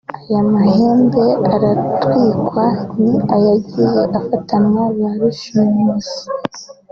Aya 0.17 0.41
mahembe 0.53 1.25
aratwikwa 1.53 2.65
ni 3.01 3.13
ayagiye 3.35 3.99
afatanwa 4.19 4.81
ba 4.97 5.09
rushimusi 5.19 6.19